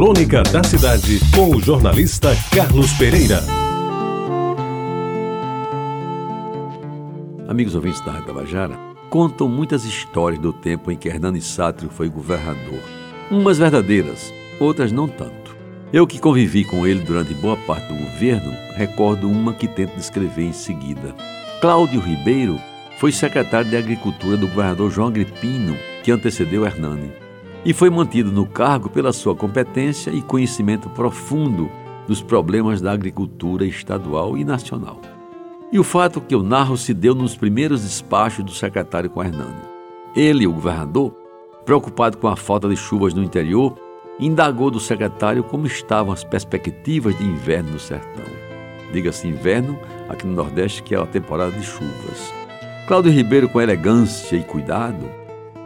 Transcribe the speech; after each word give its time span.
Crônica 0.00 0.42
da 0.44 0.64
Cidade, 0.64 1.20
com 1.36 1.54
o 1.54 1.60
jornalista 1.60 2.30
Carlos 2.56 2.90
Pereira. 2.94 3.44
Amigos 7.46 7.74
ouvintes 7.74 8.00
da 8.00 8.12
Rádio 8.12 8.28
Tabajara, 8.28 8.78
contam 9.10 9.46
muitas 9.46 9.84
histórias 9.84 10.40
do 10.40 10.54
tempo 10.54 10.90
em 10.90 10.96
que 10.96 11.06
Hernani 11.06 11.42
Sátrio 11.42 11.90
foi 11.90 12.08
governador. 12.08 12.80
Umas 13.30 13.58
verdadeiras, 13.58 14.32
outras 14.58 14.90
não 14.90 15.06
tanto. 15.06 15.54
Eu 15.92 16.06
que 16.06 16.18
convivi 16.18 16.64
com 16.64 16.86
ele 16.86 17.00
durante 17.00 17.34
boa 17.34 17.58
parte 17.58 17.92
do 17.92 18.02
governo, 18.02 18.54
recordo 18.76 19.28
uma 19.28 19.52
que 19.52 19.68
tento 19.68 19.96
descrever 19.96 20.44
em 20.44 20.54
seguida. 20.54 21.14
Cláudio 21.60 22.00
Ribeiro 22.00 22.58
foi 22.98 23.12
secretário 23.12 23.68
de 23.68 23.76
Agricultura 23.76 24.38
do 24.38 24.48
governador 24.48 24.90
João 24.90 25.08
Agripino, 25.08 25.76
que 26.02 26.10
antecedeu 26.10 26.64
Hernani 26.64 27.19
e 27.64 27.72
foi 27.72 27.90
mantido 27.90 28.32
no 28.32 28.46
cargo 28.46 28.88
pela 28.88 29.12
sua 29.12 29.34
competência 29.34 30.10
e 30.10 30.22
conhecimento 30.22 30.88
profundo 30.90 31.70
dos 32.06 32.22
problemas 32.22 32.80
da 32.80 32.92
agricultura 32.92 33.64
estadual 33.64 34.36
e 34.36 34.44
nacional. 34.44 35.00
E 35.72 35.78
o 35.78 35.84
fato 35.84 36.20
que 36.20 36.34
eu 36.34 36.42
narro 36.42 36.76
se 36.76 36.92
deu 36.92 37.14
nos 37.14 37.36
primeiros 37.36 37.82
despachos 37.82 38.44
do 38.44 38.50
secretário 38.50 39.08
com 39.08 39.22
Hernani. 39.22 39.62
Ele, 40.16 40.46
o 40.46 40.52
governador, 40.52 41.14
preocupado 41.64 42.18
com 42.18 42.26
a 42.26 42.34
falta 42.34 42.68
de 42.68 42.76
chuvas 42.76 43.14
no 43.14 43.22
interior, 43.22 43.76
indagou 44.18 44.70
do 44.70 44.80
secretário 44.80 45.44
como 45.44 45.66
estavam 45.66 46.12
as 46.12 46.24
perspectivas 46.24 47.16
de 47.16 47.24
inverno 47.24 47.72
no 47.72 47.78
sertão. 47.78 48.24
Diga-se 48.92 49.28
inverno, 49.28 49.78
aqui 50.08 50.26
no 50.26 50.34
Nordeste, 50.34 50.82
que 50.82 50.94
é 50.94 50.98
a 50.98 51.06
temporada 51.06 51.52
de 51.52 51.64
chuvas. 51.64 52.34
Cláudio 52.88 53.12
Ribeiro, 53.12 53.48
com 53.48 53.60
elegância 53.60 54.34
e 54.34 54.42
cuidado, 54.42 55.08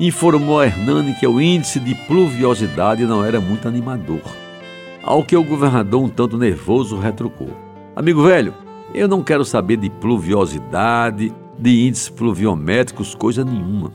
informou 0.00 0.58
a 0.58 0.66
Hernani 0.66 1.14
que 1.14 1.26
o 1.26 1.38
índice 1.38 1.78
de 1.78 1.94
pluviosidade 1.94 3.04
não 3.04 3.22
era 3.22 3.38
muito 3.38 3.68
animador. 3.68 4.22
Ao 5.02 5.22
que 5.22 5.36
o 5.36 5.44
governador, 5.44 6.02
um 6.02 6.08
tanto 6.08 6.38
nervoso, 6.38 6.98
retrucou: 6.98 7.50
Amigo 7.94 8.22
velho, 8.22 8.54
eu 8.94 9.06
não 9.06 9.22
quero 9.22 9.44
saber 9.44 9.76
de 9.76 9.90
pluviosidade, 9.90 11.32
de 11.58 11.86
índices 11.86 12.08
pluviométricos, 12.08 13.14
coisa 13.14 13.44
nenhuma. 13.44 13.92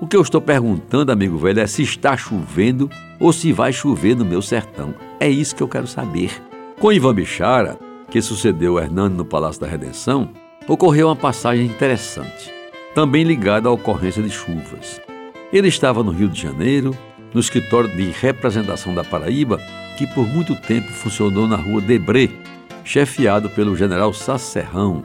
O 0.00 0.06
que 0.06 0.16
eu 0.16 0.22
estou 0.22 0.40
perguntando, 0.40 1.10
amigo 1.10 1.36
velho, 1.36 1.58
é 1.58 1.66
se 1.66 1.82
está 1.82 2.16
chovendo 2.16 2.88
ou 3.18 3.32
se 3.32 3.52
vai 3.52 3.72
chover 3.72 4.14
no 4.14 4.24
meu 4.24 4.40
sertão. 4.40 4.94
É 5.18 5.28
isso 5.28 5.56
que 5.56 5.62
eu 5.62 5.68
quero 5.68 5.88
saber. 5.88 6.30
Com 6.78 6.92
Ivan 6.92 7.14
Bichara, 7.16 7.76
que 8.08 8.22
sucedeu 8.22 8.78
Hernani 8.78 9.16
no 9.16 9.24
Palácio 9.24 9.60
da 9.60 9.66
Redenção, 9.66 10.30
ocorreu 10.68 11.08
uma 11.08 11.16
passagem 11.16 11.66
interessante, 11.66 12.52
também 12.94 13.24
ligada 13.24 13.68
à 13.68 13.72
ocorrência 13.72 14.22
de 14.22 14.30
chuvas. 14.30 15.07
Ele 15.50 15.68
estava 15.68 16.02
no 16.02 16.10
Rio 16.10 16.28
de 16.28 16.42
Janeiro, 16.42 16.94
no 17.32 17.40
escritório 17.40 17.88
de 17.88 18.10
representação 18.10 18.94
da 18.94 19.02
Paraíba, 19.02 19.58
que 19.96 20.06
por 20.08 20.26
muito 20.26 20.54
tempo 20.54 20.92
funcionou 20.92 21.48
na 21.48 21.56
rua 21.56 21.80
Debré, 21.80 22.28
chefiado 22.84 23.48
pelo 23.50 23.74
general 23.74 24.12
Sacerrão. 24.12 25.02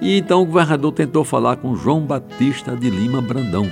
E 0.00 0.16
então 0.16 0.42
o 0.42 0.46
governador 0.46 0.92
tentou 0.92 1.24
falar 1.24 1.56
com 1.56 1.74
João 1.74 2.02
Batista 2.02 2.76
de 2.76 2.88
Lima 2.88 3.20
Brandão, 3.20 3.70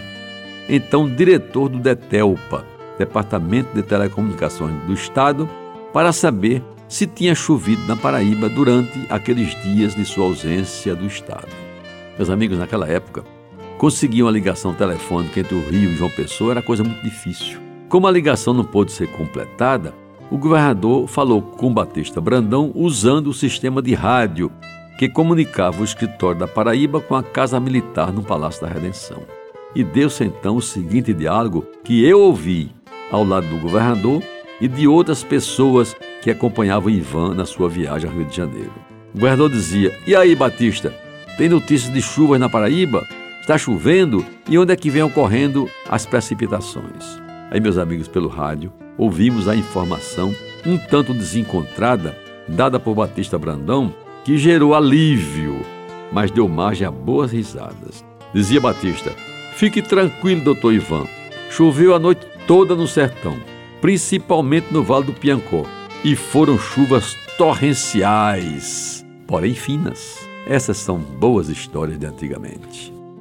então 0.69 1.09
diretor 1.09 1.69
do 1.69 1.79
DETELPA, 1.79 2.67
Departamento 2.99 3.73
de 3.73 3.83
Telecomunicações 3.83 4.75
do 4.87 4.93
Estado, 4.93 5.49
para 5.93 6.13
saber 6.13 6.63
se 6.89 7.07
tinha 7.07 7.35
chovido 7.35 7.87
na 7.87 7.95
Paraíba 7.95 8.49
durante 8.49 9.07
aqueles 9.09 9.55
dias 9.63 9.95
de 9.95 10.05
sua 10.05 10.25
ausência 10.25 10.97
do 10.97 11.07
Estado. 11.07 11.49
Meus 12.17 12.29
amigos, 12.29 12.59
naquela 12.59 12.89
época, 12.89 13.25
conseguir 13.79 14.25
uma 14.25 14.33
ligação 14.33 14.75
telefônica 14.75 15.39
entre 15.39 15.55
o 15.55 15.61
Rio 15.61 15.93
e 15.93 15.97
João 15.97 16.11
Pessoa 16.11 16.51
era 16.51 16.63
coisa 16.63 16.83
muito 16.83 17.01
difícil. 17.03 17.61
Como 17.89 18.07
a 18.07 18.11
ligação 18.11 18.53
não 18.53 18.65
pôde 18.65 18.93
ser 18.93 19.07
completada, 19.13 19.95
o 20.31 20.37
governador 20.37 21.07
falou 21.07 21.41
com 21.41 21.73
Batista 21.73 22.21
Brandão 22.21 22.73
usando 22.75 23.29
o 23.29 23.35
sistema 23.35 23.81
de 23.81 23.95
rádio 23.95 24.51
que 24.99 25.09
comunicava 25.09 25.81
o 25.81 25.85
escritório 25.85 26.41
da 26.41 26.49
Paraíba 26.49 27.01
com 27.01 27.15
a 27.15 27.23
Casa 27.23 27.59
Militar 27.61 28.13
no 28.13 28.23
Palácio 28.23 28.61
da 28.61 28.69
Redenção. 28.69 29.23
E 29.75 29.85
deu-se 29.85 30.25
então 30.25 30.57
o 30.57 30.63
seguinte 30.63 31.15
diálogo 31.15 31.65
que 31.85 32.05
eu 32.05 32.21
ouvi 32.21 32.73
ao 33.13 33.25
lado 33.25 33.47
do 33.47 33.59
governador 33.59 34.23
e 34.61 34.67
de 34.67 34.89
outras 34.89 35.23
pessoas 35.23 35.97
que 36.21 36.31
acompanhavam 36.31 36.91
Ivan 36.91 37.33
na 37.33 37.47
sua 37.47 37.69
viagem 37.69 38.11
ao 38.11 38.17
Rio 38.17 38.27
de 38.27 38.37
Janeiro. 38.37 38.73
O 39.15 39.19
governador 39.19 39.51
dizia: 39.51 39.97
E 40.05 40.17
aí, 40.17 40.35
Batista, 40.35 40.93
tem 41.37 41.49
notícias 41.49 41.93
de 41.93 42.03
chuvas 42.03 42.41
na 42.41 42.49
Paraíba? 42.49 43.07
Está 43.49 43.57
chovendo 43.57 44.23
e 44.47 44.59
onde 44.59 44.75
é 44.75 44.77
que 44.77 44.91
vem 44.91 45.03
ocorrendo 45.03 45.71
as 45.89 46.05
precipitações? 46.05 47.19
Aí, 47.51 47.59
meus 47.59 47.79
amigos, 47.79 48.07
pelo 48.07 48.29
rádio, 48.29 48.71
ouvimos 48.99 49.49
a 49.49 49.57
informação 49.57 50.35
um 50.67 50.77
tanto 50.77 51.15
desencontrada 51.15 52.15
dada 52.47 52.79
por 52.79 52.95
Batista 52.95 53.39
Brandão, 53.39 53.95
que 54.23 54.37
gerou 54.37 54.75
alívio, 54.75 55.65
mas 56.13 56.31
deu 56.31 56.47
margem 56.47 56.87
a 56.87 56.91
boas 56.91 57.33
risadas. 57.33 58.05
Dizia 58.35 58.61
Batista: 58.61 59.13
Fique 59.55 59.81
tranquilo, 59.81 60.45
doutor 60.45 60.75
Ivan. 60.75 61.07
Choveu 61.49 61.95
a 61.95 61.99
noite 61.99 62.27
toda 62.47 62.75
no 62.75 62.87
sertão, 62.87 63.39
principalmente 63.81 64.67
no 64.71 64.83
Vale 64.83 65.07
do 65.07 65.15
Piancó, 65.15 65.65
e 66.05 66.15
foram 66.15 66.59
chuvas 66.59 67.17
torrenciais, 67.39 69.07
porém 69.27 69.55
finas. 69.55 70.19
Essas 70.47 70.77
são 70.77 70.99
boas 70.99 71.49
histórias 71.49 71.99
de 71.99 72.05
antigamente. 72.05 72.98